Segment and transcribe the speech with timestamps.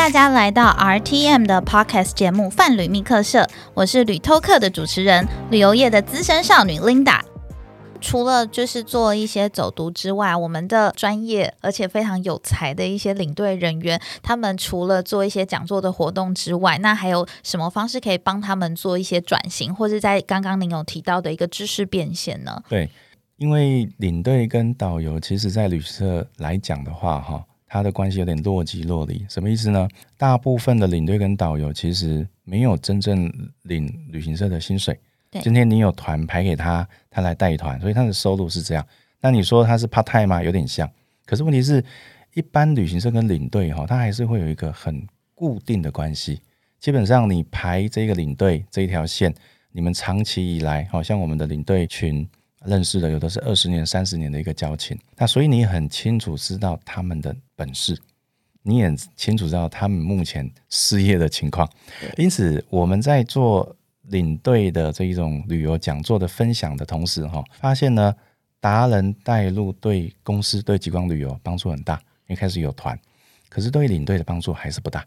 [0.00, 3.42] 大家来到 RTM 的 Podcast 节目《泛旅密客社》，
[3.74, 7.20] 我是旅偷客的主持人，旅游业的资深少女 Linda。
[8.00, 22.62] 除了就是做一些走读之外，我们的专业而且非常有才的一些领队人员，他们除了做一些讲座的活动之外，那还有什么方式可以帮他们做一些转型，或者在刚刚您有提到的一个知识变现呢？
[22.70, 22.90] 对，
[23.36, 27.44] 因为领队跟导游，其实在旅社来讲的话，哈。
[27.72, 29.88] 他的关系有点若即若离，什么意思呢？
[30.18, 34.98] 大部分的领队跟导游其实没有真正领旅行社的薪水。
[35.40, 38.84] 今天你有团排给他，他来带团，所以他的收入是这样。
[39.20, 40.42] 那你说他是 part time 吗？
[40.42, 40.90] 有点像。
[41.24, 41.84] 可是问题是，
[42.34, 46.40] 一般旅行社跟领队哈，他还是会有一个很固定的关系。
[46.80, 49.32] 基本上你排这个领队这一条线，
[49.70, 52.28] 你们长期以来，好像我们的领队群。
[52.66, 57.98] 认识的有的是二十年、三十年的一个交情，那所以你很清楚知道他们的本事，
[58.62, 61.66] 你也清楚知道他们目前失业的情况。
[62.18, 63.74] 因此，我们在做
[64.08, 68.14] 领队的这一种旅游讲座的分享的同时，哈，发现呢，
[68.60, 71.94] 达人带路对公司对极光旅游帮助很大，
[72.26, 72.98] 因为开始有团，
[73.48, 75.02] 可是对领队的帮助还是不大，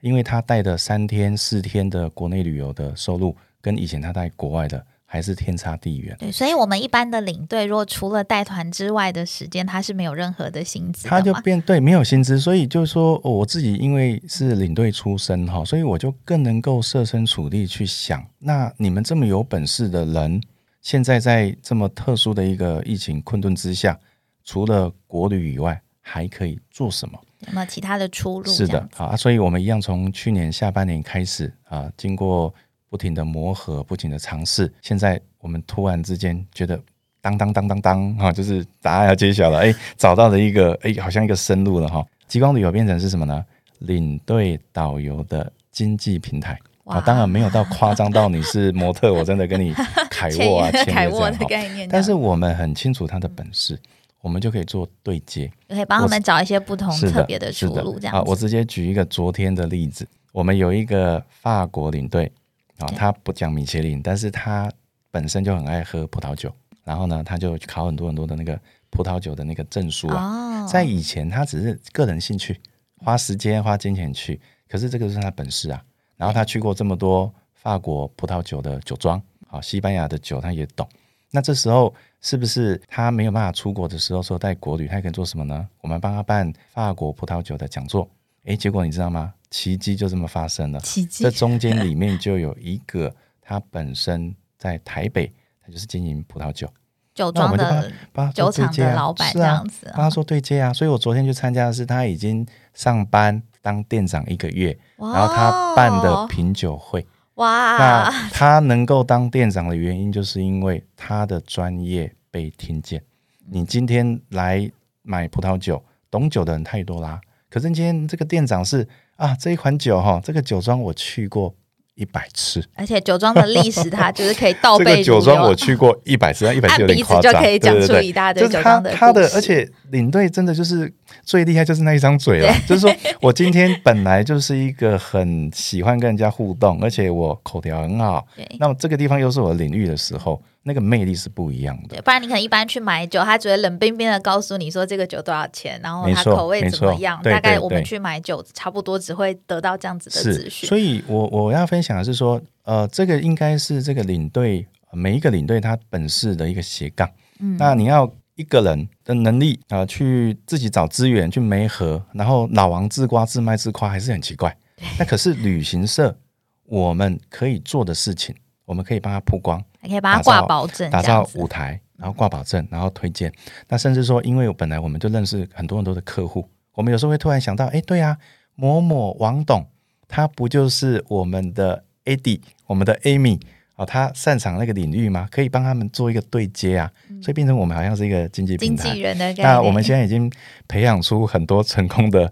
[0.00, 4.84] 因为他带的三天、四天的国内旅游的收入，跟以前他带国外的。
[5.08, 6.16] 还是天差地远。
[6.18, 11.06] 对，所以，我们一般的领队，如果除了带团之外的时间，他是没有任何的薪资。
[11.08, 12.40] 他就变对，没有薪资。
[12.40, 20.42] 所以就是说，我自己因为是领队出身哈，所以我就更能够设身处地去想，那你们这么有本事的人，
[20.82, 23.98] 现在在这么特殊的一个疫情困顿之下，
[24.44, 27.18] 除了国旅以外，还可以做什么？
[27.46, 28.50] 有没有其他的出路？
[28.50, 29.16] 是的，好啊。
[29.16, 32.52] 所以我们一样从去年下半年开始啊，经过。
[32.88, 34.72] 不停的磨合，不停的尝试。
[34.82, 36.80] 现在我们突然之间觉得，
[37.20, 39.58] 当当当当当哈，就是答案要揭晓了。
[39.58, 42.04] 哎，找到了一个，哎，好像一个生路了哈。
[42.28, 43.44] 极光旅游变成是什么呢？
[43.80, 49.74] 领队导游的经济平台啊，当然没有到夸张到你是模特，我真的跟你
[50.08, 51.88] 凯沃啊， 凯沃的概念。
[51.88, 53.78] 但是我们很清楚他的本事，
[54.22, 57.98] 我们就可以做对接，可以帮他们找一些不同特别的出路。
[57.98, 62.32] 这样，我直接举一个昨天的例子，我们有一个法国领队。
[62.78, 64.70] 啊，他不讲米其林，但是他
[65.10, 66.52] 本身就很爱喝葡萄酒，
[66.84, 68.60] 然后呢，他就考很多很多的那个
[68.90, 70.66] 葡萄酒的那个证书啊。
[70.66, 72.60] 在以前，他只是个人兴趣，
[72.98, 75.82] 花时间花金钱去，可是这个是他本事啊。
[76.16, 80.88] 然后他去过这么多法国葡萄酒的酒庄，好，西班牙的酒他也懂。
[81.30, 85.68] 那这时候是不是他没有办法出国的时候，说带国旅，他可以做什么呢？
[85.80, 88.08] 我们帮他办法国葡萄酒的讲座。
[88.44, 89.34] 诶，结果你知道吗？
[89.50, 90.80] 奇迹就这么发生了。
[90.80, 95.32] 奇迹，这中间里面就有一个，他本身在台北，
[95.64, 96.68] 他就是经营葡萄酒
[97.14, 97.90] 酒庄的
[98.34, 100.72] 酒厂的老板这样子，帮他说对接啊。
[100.72, 107.06] 所以我昨天去参加的是他已经上班当店长一个月，然后他办的品酒会。
[107.36, 113.02] 哇，那他能够当店长的原因，就是因为他的专业被听见。
[113.48, 114.70] 你今天来
[115.02, 117.20] 买葡萄酒，懂酒的人太多啦。
[117.50, 121.54] 可是今天这个店长是啊，这一款酒哈，这个酒庄我去过
[121.94, 132.54] 一百次，而且酒庄的历史它就是可以倒背 这个酒庄我去过一百次，一百次有点夸张，就可以讲出一大堆酒庄的他的，而且领队真的就是最厉害，就是那一张嘴了。
[132.66, 138.26] 就是说我今天本来就是一个很喜欢跟人家互动，而且我口条很好，
[138.58, 140.40] 那么这个地方又是我的领域的时候。
[140.68, 147.22] 那个魅力是不一样的，不然你可能一般去买酒，他只会冷冰冰的告诉你说这个酒多少钱，然后它口味怎么样。
[147.22, 150.68] 大概我们去买酒，差不多只会得到这样子的资讯。
[150.68, 157.08] 所以，我我要分享的是说，呃，这个应该是这个领队每一个领队他本事的一个斜杠。
[157.38, 164.56] 嗯，那你要一个人的能力啊，去自己找资源去媒合，然后老王自夸自卖自夸还是很奇怪。
[164.98, 166.18] 那可是旅行社
[166.64, 168.34] 我们可以做的事情。
[168.66, 173.32] 我们可以帮他曝光，还可以把它挂保证，打造舞台，然后挂保证，然后推荐。
[173.68, 178.18] 那甚至说，因为本来我们就认识很多很多的客户，我们有时候会突然想到，哎，对啊，
[178.54, 179.66] 某某王董，
[180.08, 183.40] 他不就是我们的 AD，我们的 Amy
[183.74, 185.28] 啊，他擅长那个领域吗？
[185.30, 186.90] 可以帮他们做一个对接啊，
[187.22, 188.84] 所以变成我们好像是一个经济平台。
[188.84, 190.30] 经纪人的那我们现在已经
[190.68, 192.30] 培养出很多成功的。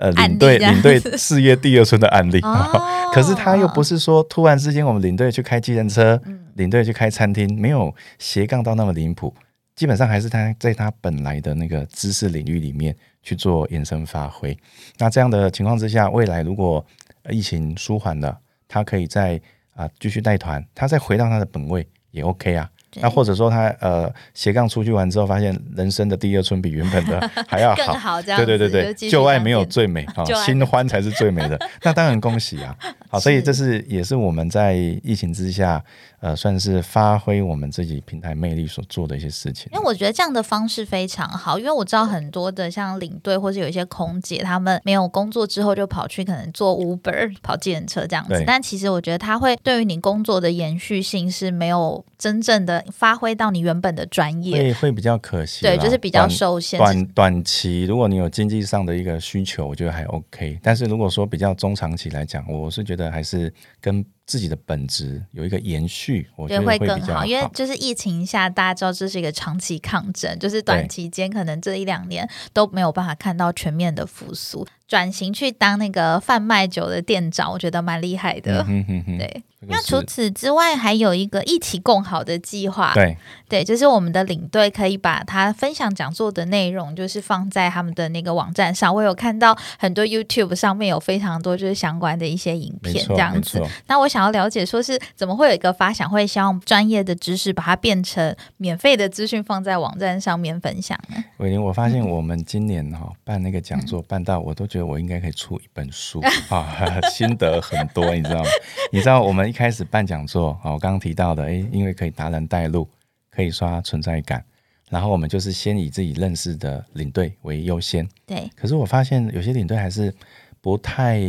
[0.00, 2.40] 呃，领队领队事业第二春的案例，
[3.12, 6.18] 可是他又不是说突然之间我们领队去开计程车，
[6.54, 9.34] 领队去开餐厅，没有斜杠到那么离谱，
[9.76, 14.56] 基本上还是他在他本来的那个知识领域里面去做延伸发挥。
[14.96, 16.82] 那这样的情况之下，未来如果
[17.28, 19.38] 疫情舒缓了，他可以再
[19.74, 22.70] 啊继续带团，他再回到他的本位也 OK 啊。
[22.90, 31.58] 对那或者说他呃斜杠出去玩之后，发现人生的第二春比原本的 还要好，更好这样，对对对对，旧爱没有最美啊新欢才是最美的。
[31.82, 32.76] 那当然恭喜啊！
[33.08, 35.82] 好，所以这是也是我们在疫情之下，
[36.20, 39.78] 呃，算是发挥我们自己平台魅力所做的一些事情因。
[39.78, 48.42] 为我觉得这样的方式非常好，因为我知道很多的像领队或是有一些空姐，他们没有工作之后就跑去可能做 Uber、跑计程车这样子。
[48.46, 56.78] 但其实我觉得他会对于你工作的延续性是没有真正的发挥到你原本的专业，会会比较可惜，对，就是比较受限。
[56.78, 60.58] 短短期，如果你有经济上的一个需求，我觉得还 OK。
[60.62, 67.26] 但是如果说比较中长期来讲，我是觉得还是跟自己的本职有一个延续，我觉，得会更好。
[67.26, 74.64] 因为就是疫情下，大家知道这是一个长期抗争，就是短期间可能这一两年都没有办法看到全面的复苏。
[74.86, 78.60] 转型去当那个贩卖酒的店长，我觉得蛮厉害的。
[78.62, 82.92] 嗯哼哼哼，对，那除此之外，还有一个一起共好的计划。
[82.92, 83.16] 对
[83.48, 88.92] 对，就是我们的领队可以把他分享讲座的内容，就是放在他们的那个网站上。
[88.92, 93.62] 我有看到很多 YouTube 上面有非常多就是相关的一些影片这样子。
[93.86, 101.22] 那我想要了解，说是怎么会有一个发想会希望专业的知识把它变成免费的资讯放在网站上面分享呢？
[101.38, 108.50] 伟林，我发现我们今年哈、办那个讲座办到，我都觉得我应该可以出一本书啊， 心得很多，你知道吗？
[108.92, 112.88] 你知道我们一开始办讲座啊，我刚刚提到的，诶，因为可以达人带路，
[113.30, 114.44] 可以刷存在感，
[114.88, 118.08] 然后我们就是先以自己认识的领队为优先。
[118.26, 120.14] 对，可是我发现有些领队还是
[120.60, 121.20] 不太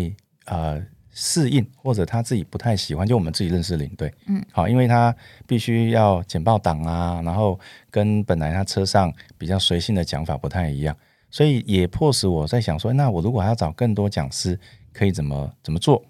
[0.46, 0.82] 呃
[1.14, 5.16] 适应，或者他自己不太喜欢，就我们自己认识的领队，嗯，好，因为他
[5.46, 7.60] 必须要简报档啊，然后
[7.90, 10.96] 跟本来他车上比较随性的讲法不太一样，
[11.30, 14.58] 所以也迫使我在想说，那我如果还要找更多讲师，
[14.94, 16.04] 可以怎么怎么做？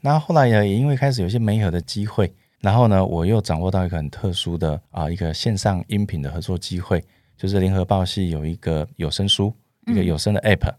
[0.00, 7.02] 那后来呢，也因为开始有一些媒合的机会，然后呢，我又掌握到一个很特殊的啊、一个线上音频的合作机会，
[7.36, 9.52] 就是联合报系有一个有声书，
[9.86, 10.72] 一个有声的 app，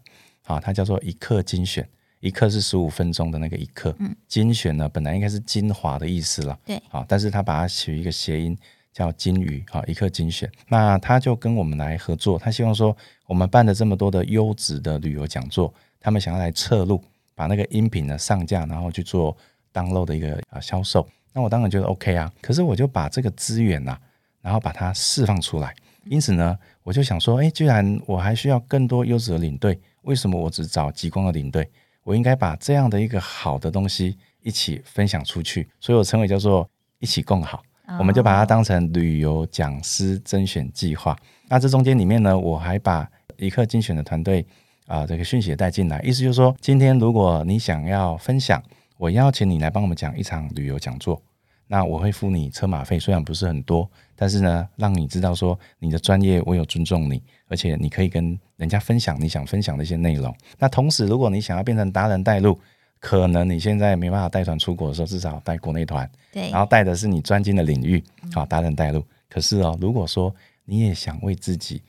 [0.44, 1.86] 啊，它叫做一刻精选，
[2.26, 3.96] 一刻是十五分钟的那个一刻，
[4.26, 6.76] 精选呢本来应该是精华的意思了，对。
[6.90, 8.58] 啊，但是他把它取一个谐音
[8.92, 12.96] 叫金鱼，啊，一刻精选，那他就跟我们来合作，他希望说
[13.26, 17.00] 我们办了这么多的优质的旅游讲座，他们想要来侧录，
[17.34, 19.36] 把那个音频呢上架，然后去做
[19.72, 23.96] download 的一个啊销售，那我当然觉得 OK 啊，可是我就把这个资源呐、
[24.42, 25.72] 然后把它释放出来。
[26.08, 31.68] 因此呢，我就想说，哎，既然我还需要更多优质的领队，为什么我只找极光的领队？
[32.06, 36.70] 我应该把这样的一个好的东西一起分享出去，所以我称为叫做
[37.00, 37.60] 一起共好。
[37.98, 41.16] 我们就把它当成旅游讲师甄选计划。
[41.48, 43.08] 那这中间里面呢，我还把
[43.38, 44.46] 一刻精选的团队
[44.86, 48.62] 啊、这个讯息也带进来，意思就是说，今天如果你想要分享，
[48.98, 51.20] 我邀请你来帮我们讲一场旅游讲座，
[51.68, 60.34] 那我会付你车马费，虽然不是很多，但是呢，让你知道说你的专业我有尊重你，而且你可以跟人家分享你想分享的一些内容。
[60.58, 62.58] 那同时，如果你想要变成达人带路，
[63.00, 68.02] 可能你现在没办法带团出国的时候，至少带国内团，对然后带的是你专精的领域，
[68.32, 69.04] 好，达人带路。
[69.28, 70.34] 可是哦，如果说
[70.64, 71.82] 你也想为自己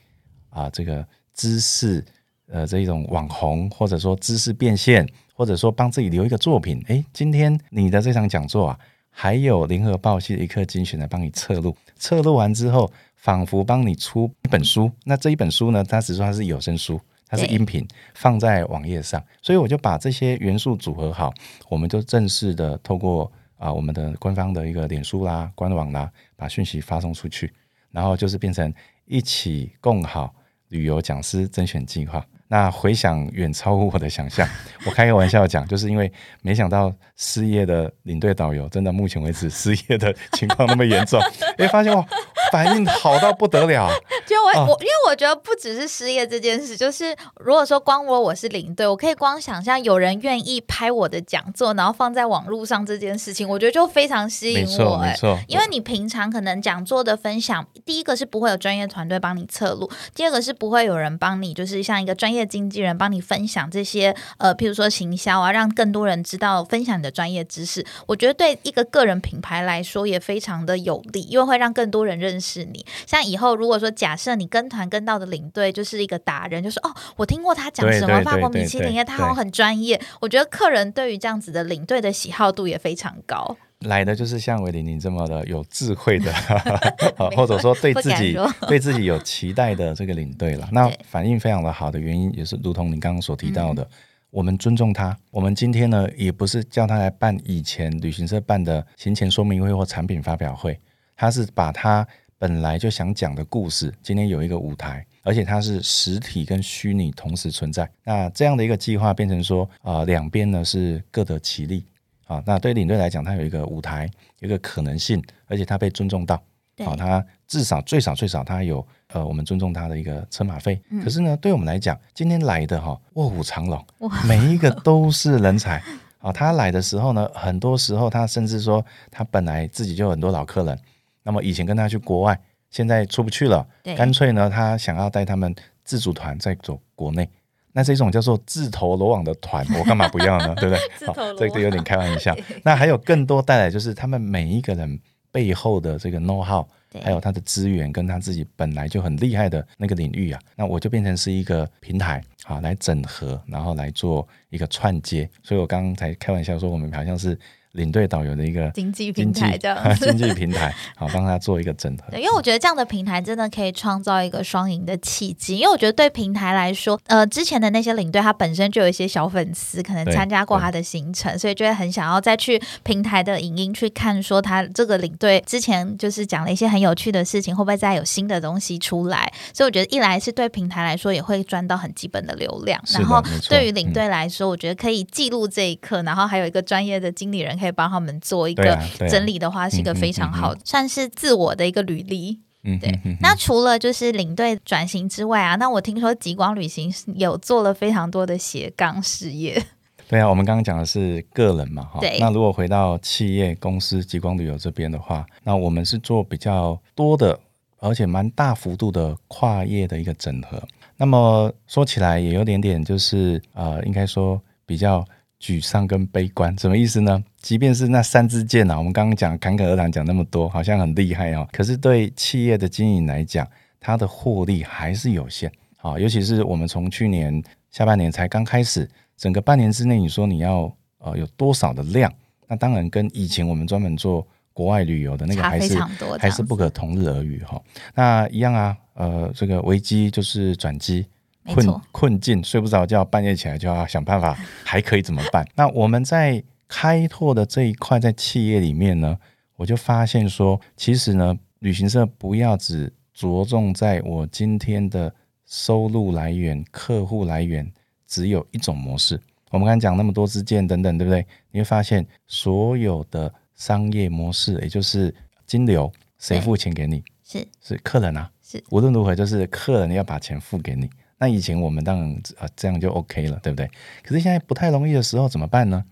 [0.50, 2.04] 啊这个知识
[2.48, 8.78] 呃这一种网红，或者说知识变现，或者说帮自己留一个作品，诶，今天你的这场讲座啊，
[9.20, 14.88] 还有联合报系的一刻精选来帮你测录，测录完之后，仿佛帮你出一本书。
[15.02, 17.00] 那这一本书呢，它只说它是有声书。
[17.26, 17.84] 它是音频
[18.14, 21.34] 放在网页上，所以我就把这些元素组合好，
[21.68, 27.52] 我们就正式的透过啊、我们的官方的一个脸书啦、官网啦，把讯息发送出去，
[27.90, 28.72] 然后就是变成
[29.04, 30.32] 一起共好
[30.68, 32.24] 旅游讲师甄选计划。
[32.48, 34.48] 那回想远超乎我的想象，
[34.86, 41.20] 我开个玩笑讲，就是因为没想到失业的领队导游，真的目前为止失业的情况那么严重，
[41.58, 42.04] 哎，发现哇，
[42.50, 43.90] 反应好到不得了，
[44.26, 67.84] 就我、哦我，因为我觉得不只是失业这件事，就是如果说光我我是领队，我可以光想象有人愿意拍我的讲座，然后放在网络上这件事情，我觉得就非常吸引我、哎，没错，因为你平常可能讲座的分享，第一个是不会有专业团队帮你测录，第二个是不会有人帮你，就是像一个专业经纪人帮你分享这些呃，譬如说行销啊，让更多人知道分享你的专业知识。
[68.06, 72.84] 我觉得对一个个人品牌来说也非常的有利，因为会让更多人认识你。
[73.06, 80.00] 像以后如果说假设你跟团跟到的领队就是一个达人，就是哦，我听过他讲什么法国米其林耶，他好像很专业。
[80.20, 83.56] 我觉得客人对于这样子的领队的喜好度也非常高。
[83.82, 86.32] 来的就是像韦玲玲这么的有智慧的，
[87.36, 88.36] 或者说对自己
[88.66, 90.68] 对自己有期待的这个领队了。
[90.72, 93.88] 那反应非常的好的原因，也是如同你刚刚所提到的，
[94.30, 95.16] 我们尊重他。
[95.30, 100.76] 我们今天呢，也不是叫他来办以前旅行社办的行前说明会或产品发表会，
[101.18, 102.06] 他是把他
[102.38, 107.90] 本来就想讲的故事，今天有一个舞台，而且它是实体跟虚拟同时存在。
[108.04, 111.84] 那这样的一个计划变成说，啊，两边呢是各得其利。
[112.28, 114.08] 啊，那对领队来讲，他有一个舞台，
[114.38, 116.40] 有一个可能性，而且他被尊重到。
[116.84, 120.80] 好，他至少最少最少他有呃，我们尊重他的一个车马费。
[121.02, 123.84] 可是呢，对我们来讲，今天来的哈卧虎藏龙，
[124.28, 125.82] 每一个都是人才。
[126.20, 130.78] 啊，他来的时候呢，很多时候他甚至说他本来自己就有很多老客人，
[131.22, 132.38] 那么以前跟他去国外，
[132.70, 137.28] 现在出不去了，干脆呢，他想要带他们自主团再走国内。
[137.72, 140.54] 那是一种叫做自投罗网的团， 我干嘛不要呢？
[140.56, 141.06] 对不对？
[141.06, 142.36] 好，这个有点开玩笑。
[142.64, 144.98] 那还有更多带来，就是他们每一个人
[145.30, 146.66] 背后的这个 know how，
[147.02, 150.40] 还有他的资源跟他自己本来就很厉害的那个领域啊。
[150.56, 155.28] 那我就变成是一个平台，啊来整合，然后来做一个串接。
[155.42, 157.38] 所以我刚才开玩笑说，我们好像是。
[157.72, 162.04] 领队导游的一个经济平台这样，经济平台好帮他做一个整合。
[162.10, 165.58] 对，因为我觉得这样的平台真的可以创造一个双赢的契机。
[165.58, 179.30] 因为我觉得对平台来说，呃，之前的那些领队他本身就有一些小粉丝，可能参加过他的行程，所以就会很想要再去平台的影音去看，说他这个领队之前就是讲了一些很有趣的事情，会不会再有新的东西出来？
[179.52, 188.78] 所以我觉得一来是对平台来说也会赚到很基本的流量，然后对于领队来说，我觉得可以记录这一刻，然后还有一个专业的经理人可以帮他们做一个
[189.10, 192.40] 整理的话，是一个非常好，算是自我的一个履历。
[192.64, 192.92] 嗯，对。
[193.20, 199.62] 那除了就是领队转型之外啊，那我听说极光旅行有做了非常多的斜杠事业。
[200.08, 202.00] 对啊，我们刚刚讲的是个人嘛，哈。
[202.00, 202.18] 对。
[202.18, 207.38] 那如果回到企业公司极光旅游这边的话，那我们是做比较多的，
[207.78, 210.60] 而且蛮大幅度的跨业的一个整合。
[210.96, 215.04] 那么说起来也有点点，就是呃，应该说比较。
[215.40, 217.22] 沮丧跟悲观什么意思呢？
[217.40, 221.48] 即便是那三支箭啊，我们刚刚讲侃侃而谈讲那么多，好像很厉害哦。
[221.52, 223.46] 可是对企业的经营来讲，
[223.78, 225.98] 它的获利还是有限啊。
[225.98, 232.12] 尤其是我们从去年下半年才刚开始，整个半年之内，你说你要呃有多少的量？
[232.48, 235.78] 那当然跟以前我们专门做国外旅游的那个还是
[236.18, 237.62] 还是不可同日而语哈。
[237.94, 241.06] 那一样啊，呃，这个危机就是转机。
[241.54, 245.46] 困困境，睡不着觉，半夜起来就要想办法，还可以怎么办？
[245.56, 249.18] 那我们在开拓的这一块，在企业里面呢，
[249.56, 255.12] 我就发现说，其实呢，旅行社不要只着重在我今天的
[255.46, 257.70] 收入来源、客户来源
[258.06, 259.20] 只有一种模式。
[259.50, 261.26] 我们刚才讲那么多支箭等等，对不对？
[261.50, 265.14] 你会发现所有的商业模式，也就是
[265.46, 267.02] 金流，谁付钱给你？
[267.24, 270.88] 是是客人啊，是无论如何，就是客人要把钱付给你。
[271.18, 273.68] 那以前我们当然啊这样就 OK 了，对不对？
[274.02, 275.84] 可是现在不太容易的时候怎么办呢？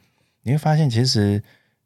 [0.43, 1.43] 你会发现，其实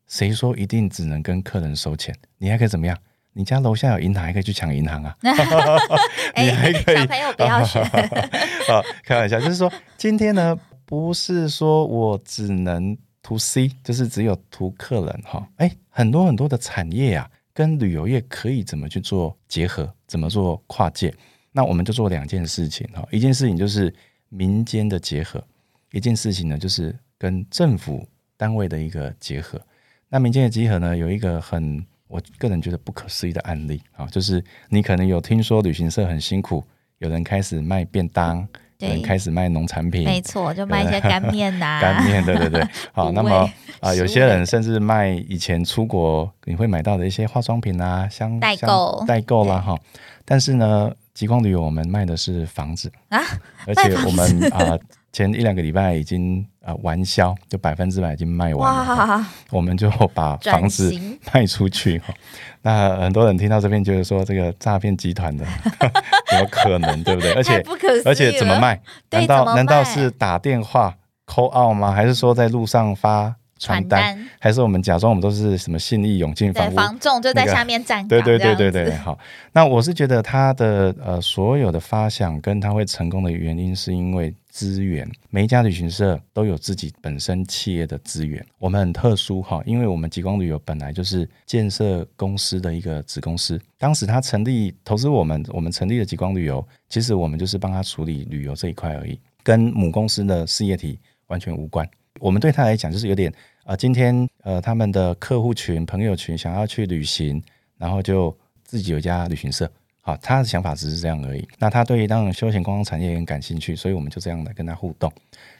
[0.07, 2.15] 谁说一定只能跟客人收钱？
[2.39, 2.97] 你还可以怎么样？
[3.33, 5.17] 你家楼下有银行，还可以去抢银行啊！
[5.23, 7.81] 你还可以，小朋友不要学。
[8.67, 15.49] 好，开玩笑，就是说今天呢，不是说我只能图 C，就是只有图客人哈。
[15.57, 19.95] 哎，很多很多的产业啊，跟旅游业可以怎么去做结合？
[20.09, 21.15] 怎么做跨界？
[21.53, 23.93] 那我们就做两件事情哈，一件事情就是
[24.29, 25.43] 民间的结合，
[25.91, 29.61] 一件事情呢就是跟政府单位的一个结合。
[30.09, 36.65] 那民间的结合呢，有一个很我个人觉得不可思议的案例啊，就是你可能有听说旅行社很辛苦，
[36.99, 38.47] 有人开始卖便当，
[38.79, 42.65] 有人开始卖农产品，没错，就卖一些干面呐， 干面，对对对。
[42.93, 49.77] 好，那么啊，有些人甚至卖以前出国你会买到的一些化妆品啊，香代购代购啦哈。
[50.25, 50.93] 但是呢。
[51.15, 53.21] 极光旅游，我们卖的是房子啊，
[53.67, 54.79] 而且我们啊
[55.13, 59.27] 前一两个礼拜已经啊完销，就百分之百已经卖完了。
[59.51, 60.93] 我们就把房子
[61.33, 62.15] 卖出去哈。
[62.63, 65.45] 那很多人听到这边，就是说这个诈骗集团的
[66.39, 67.33] 有可能，对不对？
[67.33, 67.63] 而且
[68.05, 68.81] 而且怎么卖？
[69.11, 70.95] 难道难道是打电话
[71.27, 71.91] call out 吗？
[71.91, 73.35] 还是说在路上发？
[73.61, 79.17] 传单还是我们假装我们都是什么信义永进房房仲就在下面站对对对对对好，
[79.53, 85.07] 那我是觉得他的呃所有的发想跟他会成功的原因，是因为资源。
[85.29, 88.45] 每一家旅行社都有自己本身企业的资源。
[88.59, 93.61] 我们很特殊哈，因为我们极光旅游本来就是建设公司的一个子公司。
[93.79, 101.87] 当时他成立投资我们，我们成立了极光旅游，其实我们就是帮他处理旅游这一块而已，跟母公司的事业体完全无关。
[102.21, 103.33] 我们对他来讲就是有点。
[103.65, 107.41] 啊，今天呃，他们的客户群、朋友群想要去旅行，
[107.77, 109.71] 然后就自己有一家旅行社。
[110.01, 111.47] 好，他的想法只是这样而已。
[111.59, 115.13] 那他对当然休闲观光产业也很感兴趣，所以我们就这样的跟他互动。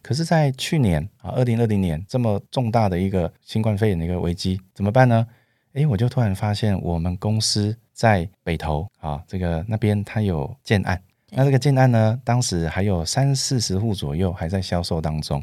[0.03, 5.25] 可是，在去年啊，二零二零年这么重大的一个新冠肺炎的一个危机，怎么办呢？
[5.75, 15.41] 诶，我就突然发现我们公司在北投啊，这个那边它有建案，那这个建案呢，当时还有三四十户左右还在销售当中。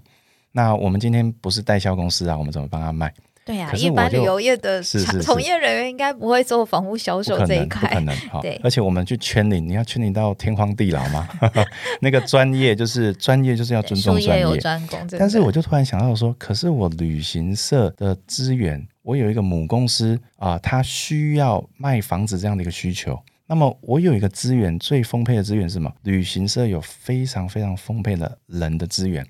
[0.58, 3.14] 那我们今天不是代销公司啊，我们怎么帮他卖？
[3.46, 4.82] 对呀、一般旅游业的
[5.22, 8.00] 从业人员应该不会做房屋销售这一块可。
[8.02, 8.60] 能哈对。
[8.64, 11.30] 而且我们去圈领，你要圈领到天荒地老吗？
[12.02, 14.88] 那个专业就是专业，就是要尊重术业有专业。
[14.88, 23.18] 专攻，但是我就突然想到说，可是我旅行社的资源，我有一个母公司啊，它需要卖房子这样的一个需求。
[23.46, 25.94] 那么我有一个资源，最丰沛的资源是什么？
[26.02, 29.26] 旅行社有非常非常丰沛的人的资源，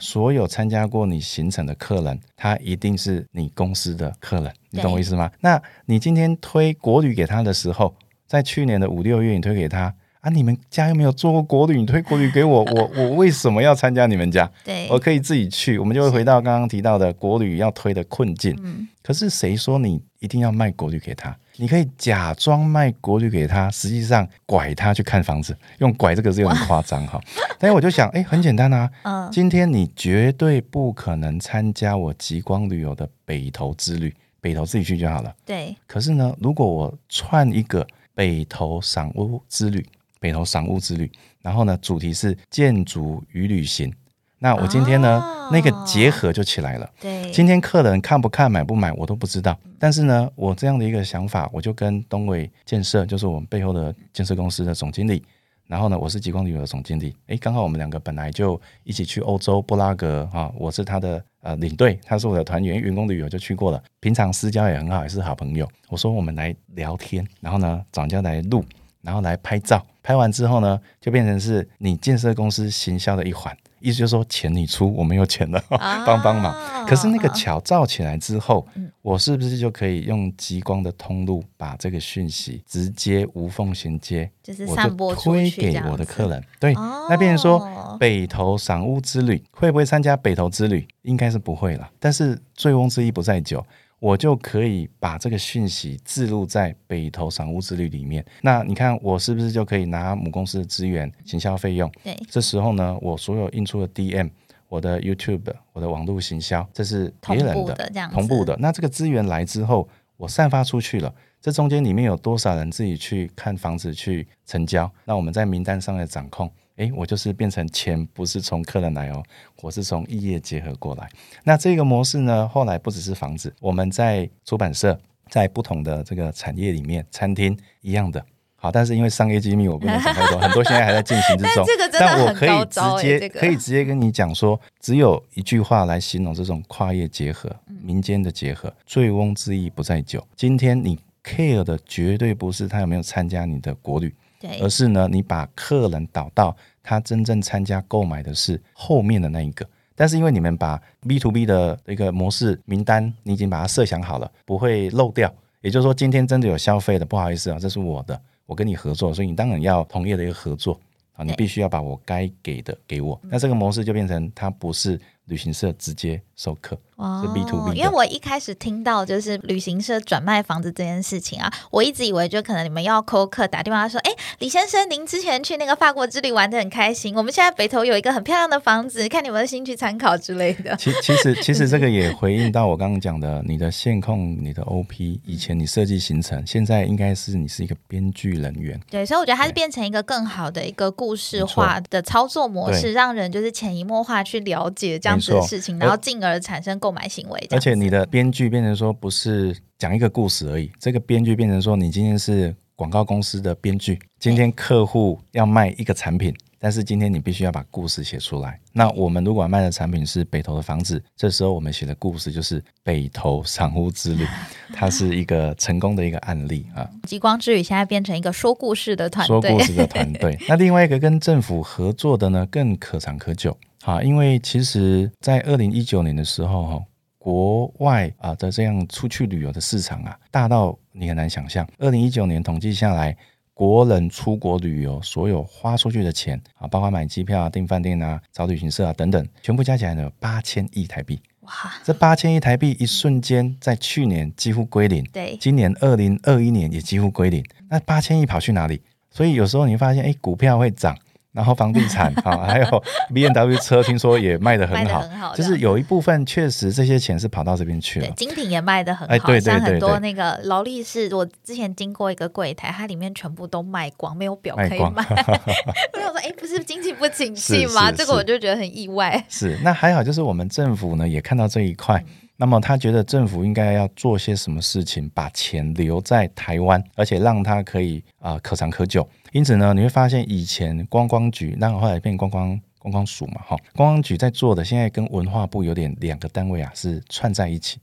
[0.00, 5.30] 所有参加过你行程的客人，他一定是你公司的客人，你懂我意思吗？
[5.40, 7.94] 那你今天推国旅给他的时候，
[8.26, 14.50] 在去年的五六月你推给他啊，你们家又没有做过国旅，你推国旅给我， 我我为什么要参加你们家？
[14.64, 18.56] 对我可以自己去，我们就会回到刚刚提到的国旅要推的困境。
[18.62, 21.34] 嗯可是谁说你一定要卖国旅给他？
[21.56, 27.18] 你可以假装卖国旅给他，实际上拐他去看房子，用“拐”这个字有点夸张哈。
[27.58, 35.34] 但是我就想，哎，很简单啊，嗯，今天你绝对不可能参加我极光旅游的北投之旅，北投自己去就好了。
[35.46, 39.82] 对可是呢，如果我串一个北投赏屋之旅，
[40.18, 41.10] 北投赏屋之旅，
[41.42, 43.92] 然后呢，主题是建筑与旅行，
[44.38, 46.90] 那我今天呢，哦那个结合就起来了。
[47.00, 49.58] 对，今天客人看不看、买不买，我都不知道。
[49.78, 55.22] 但是呢，我这样的一个想法，我就跟东伟建设，就是我们背后的建设公司的总经理，
[55.66, 57.14] 然后呢，我是极光旅游的总经理。
[57.28, 65.66] 诶，刚好我们两个本来就一起去欧洲布拉格啊，我是他的呃领队，他是我的团员，员工旅游就去过了，平常私交也很好，也是好朋友。
[65.88, 68.62] 我说我们来聊天，然后呢，找人家来录，
[69.02, 73.56] 然后来拍照，拍完之后呢，就变成是你建设公司行销的一环。
[73.80, 76.52] 意思就是说，钱你出，我没有钱了，啊 帮帮忙。
[76.84, 86.42] 可是那个啊桥造起来之后，嗯我是不是就可以用极光的通路把这个讯息直接无缝衔接，就是我散播出就推给我的客人？
[86.58, 90.84] 对，哦那变成说北投赏屋之旅会不会参加北投之旅？
[91.02, 91.88] 应该是不会了。
[92.00, 93.64] 但是醉翁之意不在酒。
[94.00, 98.24] 我就可以把这个讯息置入在北投赏屋之旅里面。
[98.42, 101.90] 那你看，我是不是就可以拿母公司的资源、行销费用？
[102.04, 104.30] 对这时候呢，我所有印出的 DM、
[104.68, 108.56] 我的 YouTube、我的网络行销，这是别人同步的的这样同步的。
[108.58, 114.88] 那这个资源来之后，我散发出去了，这中间里面有多少人自己去看房子去成交？
[115.04, 119.22] 那我们在名单上的掌控，诶，我就是变成钱不是从客人来哦，
[119.62, 121.08] 我是从异业结合过来。
[121.44, 128.24] 那这个模式呢，后来不只是房子，我们在出版社，在不同的这个产业里面，餐厅一样的。
[128.60, 131.64] 好，但是因为商业机密，我不能讲太多，很多现在还在进行之 中。
[131.92, 138.72] 但我可以直接、欸这个可以直接跟你讲说，只有一句话来形容这种跨业结合、嗯民间的结合。
[138.84, 140.24] 醉翁之意不在酒。
[140.36, 149.68] 今天你 care 的绝对不是他有没有参加你的国旅，对而是呢，你把客人导到他真正参加购买的是后面的那一个。
[149.94, 155.32] 但是因为你们把 B to B 的一个模式名单，你已经把它设想好了，不会漏掉。
[155.60, 160.78] 也就是说，今天真的有消费的，不好意思啊，这是我的，我跟你合作，所以你当然要同业的一个合作
[161.14, 163.20] 啊，你必须要把我该给的给我。
[163.24, 166.78] 那这个模式就变成它不是旅行社直接授课，
[167.22, 180.74] 是 B to B 的哦因为我一开始听到就是旅行社转卖房子这件事情啊，我一直以为就可能你们要扣客打电话说，哎，李先生，您之前去那个法国之旅玩的很开心，我们现在北投有一个很漂亮的房子，看你们的兴趣参考之类的。
[180.76, 188.78] 其 其实其实这个也回应到我刚刚讲的，你的线控、你的 OP，以前你设计行程，现在应该是你是一个编剧人员。
[188.90, 197.46] 对，所以我觉得它是变成一个更好的一个故事化的操作模式，让人就是潜移默化去了解这样子的事情，然后进而产生购买行为。
[197.50, 208.58] 而且你的编剧变成说不是讲一个故事而已，这个编剧变成说你今天是广告公司的编剧，今天客户要卖一个产品，但是今天你必须要把故事写出来。
[208.72, 214.24] 那我们如果卖的产品是北投的房子，这时候我们写的故事就是北投赏屋之旅，
[214.72, 216.88] 它是一个成功的一个案例啊。
[217.02, 220.38] 极光之旅现在变成一个说故事的团队，说故事的团队。
[220.48, 226.84] 那另外一个跟政府合作的呢，更可长可久啊，因为其实，在二零一九年的时候，哈，
[227.18, 231.66] 国外啊的这样出去旅游的市场啊，大到你很难想象。
[231.78, 233.16] 二零一九年统计下来。
[233.54, 241.20] 国人出国旅游所有花出去的钱啊，包括买机票啊、订饭店啊、找旅行社啊等等，全部加起来呢有八千亿台币。
[241.40, 241.50] 哇，
[241.82, 247.44] 这八千亿台币一瞬间在去年几乎归零，对，今年二零二一年也几乎归零。
[247.68, 248.80] 那八千亿跑去哪里？
[249.10, 250.96] 所以有时候你发现，哎，股票会涨，
[251.38, 258.10] 然后房地产 啊，还有 B N W 车，听说也卖的很好，很好就是有一部分确实这些钱是跑到这边去了，。
[258.16, 265.06] 精品也卖的很好，哎对对像很多那个劳力士，我之前经过一个柜台，它里面全部都卖光，没有表可以卖。
[265.94, 267.92] 我想说，哎，不是经济不景气吗？
[267.92, 269.24] 这个我就觉得很意外。
[269.28, 272.04] 是，那还好，就是我们政府呢也看到这一块，
[272.40, 279.06] 那么他觉得政府应该要做些什么事情，把钱留在台湾，而且让它可以啊、可长可久。
[279.32, 287.80] 因此呢，你会发现以前观光局，那后来变观光观光署嘛，哈，观光局在做的，现在跟文化部有点两个单位啊是串在一起。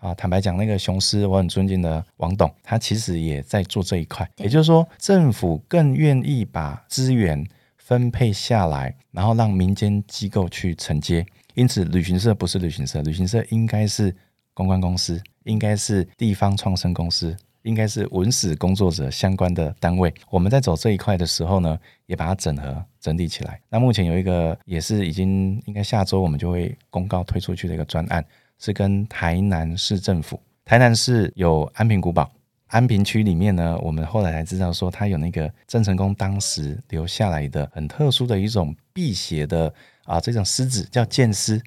[0.00, 7.42] 啊，坦白讲，那个雄狮，我很尊敬的王董，他其实也在做这一块，也就是说，政府更愿意把资源
[7.78, 11.24] 分配下来，然后让民间机构去承接。
[11.54, 14.14] 因此，旅行社不是旅行社，旅行社应该是
[14.52, 20.12] 公关公司，应该是地方创生公司，应该是文史工作者相关的单位。
[20.30, 23.60] 我们在走这一块的时候呢，也把它整合整理起来。
[23.68, 28.24] 那目前有一个也是已经应该下周我们就会公告推出去的一个专案，
[28.58, 32.30] 是跟台南市政府，台南市有安平古堡。
[32.68, 39.72] 安平区里面呢，我们后来才知道说，它有那个郑成功当时留下来的很特殊的一种辟邪的
[40.04, 41.60] 啊，这种狮子叫剑狮，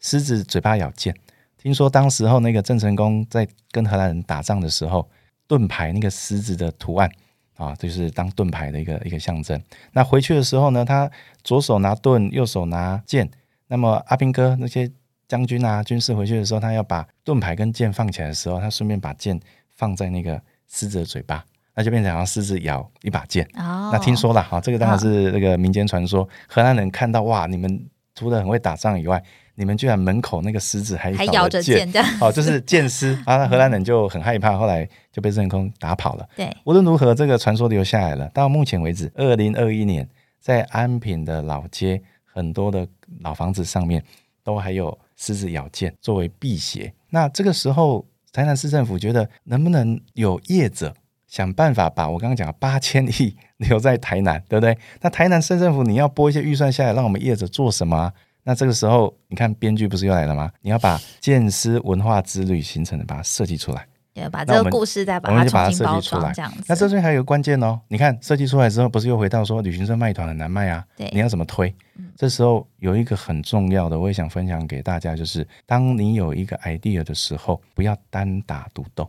[0.00, 1.14] 狮子嘴巴咬剑。
[1.56, 5.08] 听说当时候那个郑成功在跟荷兰人打仗的时候，
[5.46, 7.10] 盾牌那个狮子的图案
[7.56, 9.60] 啊，就是当盾牌的一个一个象征。
[9.92, 11.10] 那回去的时候呢，他
[11.42, 13.28] 左手拿盾，右手拿剑。
[13.68, 14.88] 那么阿兵哥那些
[15.26, 19.40] 将军啊、军士回去的时候，他要把盾牌跟剑放起来的时候，他顺便把剑
[19.74, 21.44] 放在那个狮子的嘴巴，
[21.76, 23.46] 那就变成好像狮子咬一把剑。
[23.54, 26.26] 哦，那听说了，哈，这个当然是那个民间传说。
[26.48, 29.22] 荷兰人看到哇，你们除了很会打仗以外，
[29.54, 31.86] 你们居然门口那个狮子还还咬着剑，
[32.20, 33.36] 哦，就是剑狮 啊。
[33.36, 36.26] 那荷兰人就很害怕，后来就被孙悟空打跑了。
[36.34, 38.26] 对，无论如何，这个传说留下来了。
[38.30, 40.08] 到目前为止，二零二一年，
[40.40, 42.88] 在安平的老街很多的
[43.20, 44.02] 老房子上面，
[44.42, 46.92] 都还有狮子咬剑作为辟邪。
[47.10, 50.94] 那这个时候，台南市政府觉得能不能有业者
[51.36, 54.78] 想办法把我刚刚讲的八千亿 留在台南，对不对？
[55.02, 58.12] 那台南市政府你要拨一些预算下来，让我们业者做什么啊、
[58.44, 60.50] 那这个时候，你看编剧不是又来了吗？
[60.62, 63.86] 你要把建思文化之旅行程的把它设计出来。
[64.14, 66.64] 对，把这个故事再把它重新包设计出这样子。
[66.68, 70.82] 那这边还有一个关键哦，你看设计出来之后，不是又回到说旅行社卖团很难卖啊？
[70.96, 71.74] 对你要怎么推？
[72.16, 79.06] 这时候有一个很重要的，我也想分享给大家，就是当你有一个 idea 的时候，不要单打独斗，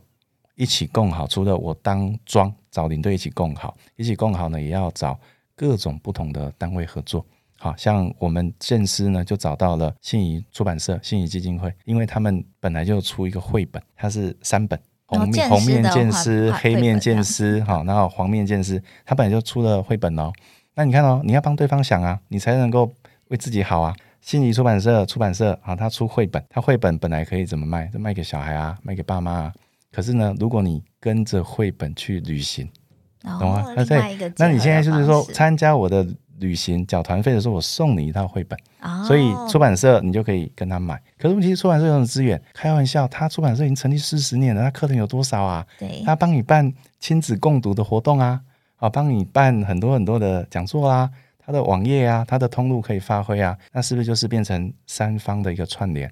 [0.58, 1.26] 一起共好。
[1.26, 5.18] 除了我当庄找领队一起共好，一起共好呢，也要找
[5.54, 7.24] 各种不同的单位合作。
[7.56, 14.78] 好像我们建师呢，就找到了信宜出版社、信宜基金会，因为他们本来就出一个绘本，它是三本。
[15.06, 20.30] 红面、红面剑师、黑面剑师，好，然后黄面剑师，他本来就出了绘本哦。
[20.74, 22.92] 那你看哦，你要帮对方想啊，你才能够
[23.28, 23.94] 为自己好啊。
[24.20, 27.86] 信宜出版社出版社啊，他出绘本，他绘本本来可以怎么卖？
[27.86, 29.52] 就卖给小孩啊，卖给爸妈啊。
[29.98, 32.70] 可是呢，如果你跟着绘本去旅行，
[33.40, 36.06] 懂吗哦，那另外一个那你现在就是说参加我的
[36.38, 41.02] 旅行缴团费的时候，我送你一套绘本，哦所以出版社你就可以跟他买。
[41.18, 42.40] 可是问题是出版社有什么资源？
[42.54, 45.66] 开玩笑，他出版社已经成立四十年了，他课程有多少啊？
[45.80, 48.40] 对他帮你办亲子共读的活动啊，
[48.76, 51.10] 啊，帮你办很多很多的讲座啊，
[51.44, 56.08] 他的网页啊，他的通路可以发挥啊，那是不是就是变成三方的一个串联？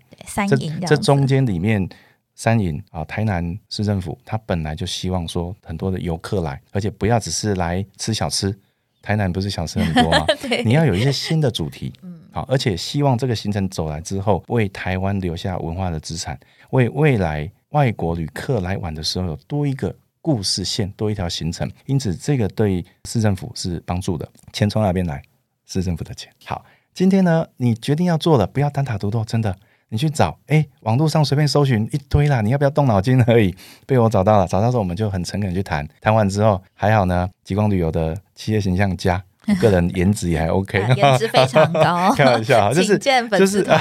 [0.48, 0.56] 这
[0.88, 1.88] 这中间里面，
[2.36, 8.56] 三营啊，台南市政府他本来就希望说很多的游客来，而且不要只是来吃小吃，
[9.02, 10.26] 台南不是小吃很多吗？
[10.64, 16.38] 你要有一些新的主题，嗯，好，而且希望这个行程走来之后，为台湾留下文化的资产，
[16.70, 24.28] 为未来外国旅客来玩的时候有多一个故事线，多一条行程，因此这个对市政府是帮助的。
[24.52, 25.22] 钱从哪边来？
[25.66, 26.30] 市政府的钱。
[26.44, 29.56] 好，今天呢，你决定要做了，不要单打独斗，真的。
[29.88, 33.54] 你去找，哎，网络上随便搜寻一堆啦，你要不要动脑筋而已？
[33.86, 39.22] 被我找到了，找到之后我们就很诚恳去谈，谈完之后还好呢，极光旅游的企业形象佳，
[39.60, 43.78] 个人颜值也还 OK，啊颜值非常高， 开玩笑， 就是就是丝团。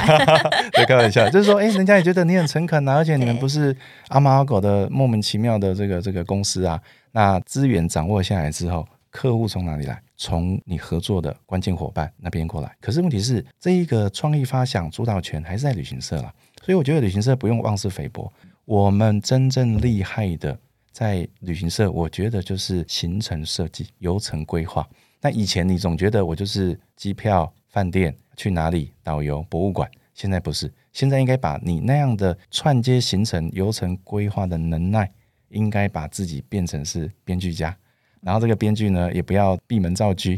[0.72, 3.76] 对，开玩笑，就是说，哎、人家也觉得你很诚恳啊，而且你们不是
[4.10, 6.80] 阿猫阿狗的莫名其妙的这个这个公司啊。
[7.14, 10.04] 那资源掌握下来之后，客户从哪里来？
[10.18, 12.76] 从你合作的关键伙伴那边过来。
[12.82, 18.32] 可是问题是，这一个创意发想主导权还是在旅行社啦，所以我觉得旅行社不用妄自菲薄。
[18.66, 20.60] 我们真正厉害的
[20.92, 24.86] 在旅行社，我觉得就是行程设计、游程规划。
[25.22, 35.10] 那以前你总觉得我就是机票、饭店去哪里、导游、博物馆，现在不是，现在应该把你那样的串接行程、游程规划的能耐，
[35.48, 37.76] 应该把自己变成是编剧家。
[38.22, 40.32] 然后这个编剧呢，也不要闭门造车，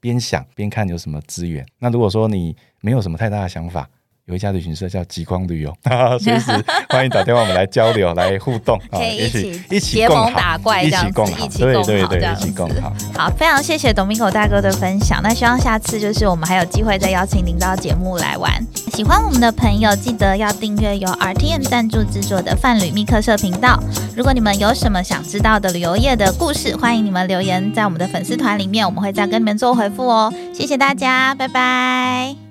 [0.00, 1.64] 边想边看有什么资源。
[1.78, 3.88] 那如果说你没有什么太大的想法，
[4.26, 5.74] 有一家旅行社叫极光旅游，
[6.18, 6.50] 随时
[6.88, 12.80] 欢迎打电话我们来交流、来互动可以一起一起结盟共打怪一，起共好，对对对，一起共子。
[12.80, 12.90] 好。
[13.14, 15.20] 好，非常谢谢 Domingo 大哥的分享。
[15.22, 18.50] 那希望下次就是我们还有机会再邀请您到节目来玩。
[18.94, 23.78] 喜欢我们的朋友，记得要订阅由 RTM 赞助制作的泛旅密客社频道。
[24.16, 30.32] 如果你们有什么想知道的旅游业的故事，欢迎你们留言在我们的粉丝团里面，我们会再跟你们做回复哦。
[30.54, 32.43] 谢谢大家，拜拜。